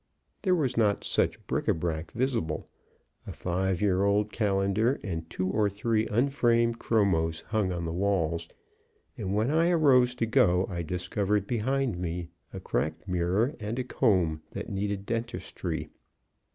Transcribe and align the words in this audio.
There 0.41 0.55
was 0.55 0.77
not 0.77 1.03
such 1.03 1.45
bric 1.45 1.67
a 1.67 1.75
brac 1.75 2.09
visible; 2.11 2.67
a 3.27 3.31
five 3.33 3.83
year 3.83 4.03
old 4.03 4.31
calendar 4.33 4.99
and 5.03 5.29
two 5.29 5.47
or 5.47 5.69
three 5.69 6.07
unframed 6.07 6.79
chromos 6.79 7.41
hung 7.41 7.71
on 7.71 7.85
the 7.85 7.93
walls, 7.93 8.49
and 9.15 9.35
when 9.35 9.51
I 9.51 9.69
arose 9.69 10.15
to 10.15 10.25
go 10.25 10.65
I 10.71 10.81
discovered 10.81 11.45
behind 11.45 11.99
me 11.99 12.29
a 12.51 12.59
cracked 12.59 13.07
mirror 13.07 13.53
and 13.59 13.77
a 13.77 13.83
comb 13.83 14.41
that 14.53 14.69
needed 14.71 15.05
dentistry. 15.05 15.91